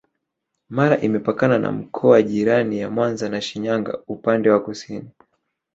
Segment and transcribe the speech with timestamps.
[0.69, 5.09] Mara imepakana na mikoa jirani ya Mwanza na Shinyanga upande wa kusini